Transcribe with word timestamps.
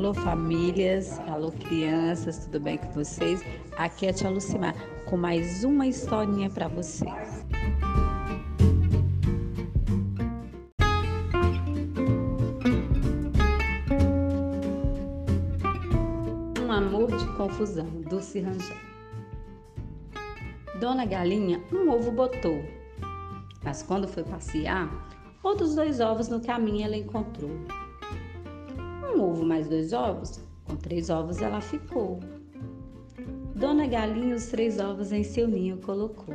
Alô 0.00 0.14
famílias, 0.14 1.20
alô 1.28 1.52
crianças, 1.52 2.46
tudo 2.46 2.58
bem 2.58 2.78
com 2.78 2.90
vocês? 2.90 3.42
Aqui 3.76 4.06
é 4.06 4.08
a 4.08 4.12
Tia 4.14 4.30
Lucimar 4.30 4.74
com 5.04 5.14
mais 5.14 5.62
uma 5.62 5.86
historinha 5.86 6.48
para 6.48 6.68
vocês. 6.68 7.44
Um 16.66 16.72
amor 16.72 17.14
de 17.14 17.26
confusão, 17.36 17.84
Dulce 18.08 18.40
Rangel. 18.40 18.78
Dona 20.80 21.04
Galinha 21.04 21.62
um 21.70 21.90
ovo 21.90 22.10
botou, 22.10 22.64
mas 23.62 23.82
quando 23.82 24.08
foi 24.08 24.24
passear, 24.24 24.88
outros 25.42 25.74
dois 25.74 26.00
ovos 26.00 26.30
no 26.30 26.40
caminho 26.40 26.86
ela 26.86 26.96
encontrou 26.96 27.50
um 29.10 29.22
ovo 29.22 29.44
mais 29.44 29.68
dois 29.68 29.92
ovos? 29.92 30.40
Com 30.64 30.76
três 30.76 31.10
ovos 31.10 31.42
ela 31.42 31.60
ficou. 31.60 32.20
Dona 33.54 33.86
Galinha 33.86 34.36
os 34.36 34.46
três 34.46 34.78
ovos 34.78 35.12
em 35.12 35.22
seu 35.22 35.46
ninho 35.46 35.78
colocou. 35.78 36.34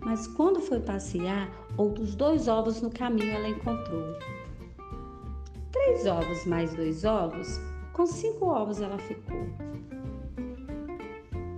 Mas 0.00 0.26
quando 0.26 0.60
foi 0.60 0.80
passear, 0.80 1.50
outros 1.78 2.14
dois 2.14 2.48
ovos 2.48 2.82
no 2.82 2.90
caminho 2.90 3.30
ela 3.30 3.48
encontrou. 3.48 4.18
Três 5.72 6.06
ovos 6.06 6.44
mais 6.44 6.74
dois 6.74 7.04
ovos, 7.04 7.58
com 7.92 8.06
cinco 8.06 8.46
ovos 8.46 8.80
ela 8.80 8.98
ficou. 8.98 9.46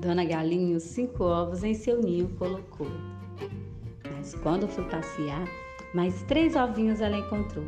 Dona 0.00 0.24
Galinha 0.24 0.76
os 0.76 0.84
cinco 0.84 1.24
ovos 1.24 1.64
em 1.64 1.74
seu 1.74 2.00
ninho 2.00 2.28
colocou. 2.36 2.86
Mas 4.16 4.34
quando 4.36 4.68
foi 4.68 4.84
passear, 4.84 5.48
mais 5.94 6.22
três 6.22 6.54
ovinhos 6.54 7.00
ela 7.00 7.16
encontrou 7.16 7.64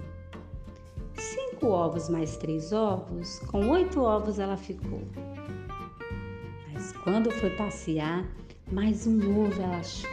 cinco 1.60 1.72
ovos 1.72 2.08
mais 2.08 2.38
três 2.38 2.72
ovos, 2.72 3.38
com 3.40 3.68
oito 3.68 4.00
ovos 4.00 4.38
ela 4.38 4.56
ficou. 4.56 5.02
Mas 6.72 6.92
quando 7.04 7.30
foi 7.30 7.50
passear, 7.50 8.26
mais 8.72 9.06
um 9.06 9.44
ovo 9.44 9.60
ela 9.60 9.76
achou. 9.76 10.10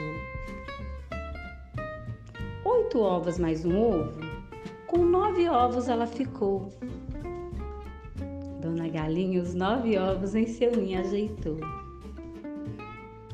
Oito 2.65 2.99
ovos 2.99 3.39
mais 3.39 3.63
um 3.63 3.79
ovo, 3.79 4.19
com 4.87 5.05
nove 5.05 5.47
ovos 5.47 5.87
ela 5.87 6.05
ficou. 6.05 6.69
Dona 8.61 8.89
Galinha 8.89 9.41
os 9.41 9.53
nove 9.53 9.97
ovos 9.97 10.35
em 10.35 10.47
seu 10.47 10.75
ninho 10.75 10.99
ajeitou. 10.99 11.59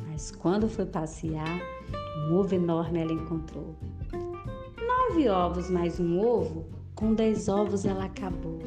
Mas 0.08 0.30
quando 0.30 0.70
foi 0.70 0.86
passear, 0.86 1.60
um 2.30 2.36
ovo 2.36 2.54
enorme 2.54 3.00
ela 3.00 3.14
encontrou. 3.14 3.76
Nove 4.86 5.28
ovos 5.30 5.68
mais 5.72 6.00
um 6.00 6.20
ovo, 6.20 6.83
com 7.04 7.14
dez 7.14 7.50
ovos 7.50 7.84
ela 7.84 8.06
acabou. 8.06 8.60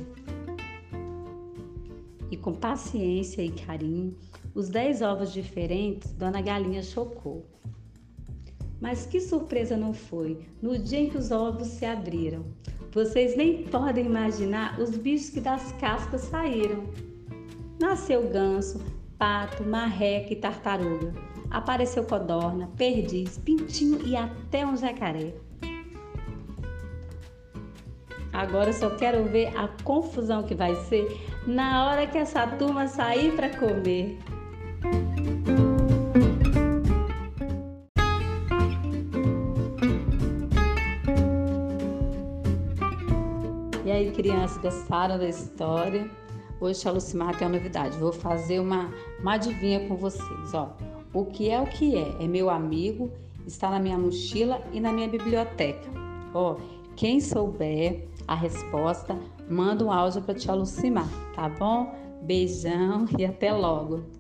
E 2.31 2.37
com 2.37 2.53
paciência 2.53 3.41
e 3.41 3.51
carinho, 3.51 4.15
os 4.55 4.69
dez 4.69 5.01
ovos 5.01 5.33
diferentes 5.33 6.13
Dona 6.13 6.43
Galinha 6.43 6.83
chocou. 6.83 7.47
Mas 8.79 9.07
que 9.07 9.21
surpresa 9.21 9.75
não 9.75 9.95
foi 9.95 10.47
no 10.61 10.79
dia 10.79 10.99
em 10.99 11.09
que 11.09 11.17
os 11.17 11.31
ovos 11.31 11.67
se 11.67 11.87
abriram. 11.87 12.45
Vocês 12.93 13.35
nem 13.39 13.63
podem 13.63 14.05
imaginar 14.05 14.79
os 14.79 14.91
bichos 14.99 15.31
que 15.31 15.41
das 15.41 15.73
cascas 15.81 16.21
saíram. 16.21 16.85
Nasceu 17.81 18.29
ganso, 18.29 18.85
pato, 19.17 19.65
marreca 19.65 20.35
e 20.35 20.37
tartaruga. 20.37 21.15
Apareceu 21.51 22.05
codorna, 22.05 22.69
perdiz, 22.77 23.39
pintinho 23.39 24.07
e 24.07 24.15
até 24.15 24.67
um 24.67 24.77
jacaré. 24.77 25.33
Agora 28.37 28.69
eu 28.69 28.75
só 28.75 28.91
quero 28.91 29.25
ver 29.25 29.47
a 29.57 29.67
confusão 29.83 30.43
que 30.43 30.55
vai 30.55 30.75
ser 30.75 31.09
na 31.47 31.87
hora 31.87 32.07
que 32.07 32.19
essa 32.19 32.47
turma 32.47 32.87
sair 32.87 33.35
para 33.35 33.49
comer. 33.57 34.19
E 43.87 43.91
aí, 43.91 44.13
crianças, 44.13 44.59
gostaram 44.59 45.17
da 45.17 45.27
história? 45.27 46.07
Hoje 46.61 46.87
a 46.87 46.91
Lucimar 46.91 47.35
tem 47.39 47.49
uma 47.49 47.57
novidade. 47.57 47.97
Vou 47.97 48.13
fazer 48.13 48.61
uma, 48.61 48.93
uma 49.19 49.37
adivinha 49.37 49.89
com 49.89 49.97
vocês. 49.97 50.53
Ó, 50.53 50.77
o 51.15 51.25
que 51.25 51.49
é 51.49 51.59
o 51.59 51.67
que 51.67 51.97
é? 51.97 52.23
É 52.23 52.29
meu 52.29 52.51
amigo, 52.51 53.11
está 53.47 53.71
na 53.71 53.79
minha 53.79 53.97
mochila 53.97 54.61
e 54.75 54.81
na 54.81 54.93
minha 54.93 55.09
biblioteca. 55.09 55.89
Ó, 56.35 56.57
quem 56.95 57.19
souber 57.19 58.07
a 58.27 58.35
resposta, 58.35 59.19
manda 59.49 59.85
um 59.85 59.93
áudio 59.93 60.23
para 60.23 60.35
te 60.35 60.51
alucinar, 60.51 61.09
tá 61.35 61.49
bom? 61.49 61.95
Beijão 62.23 63.07
e 63.19 63.25
até 63.25 63.53
logo. 63.53 64.16